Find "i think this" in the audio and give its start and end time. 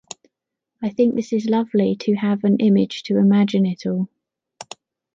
0.81-1.31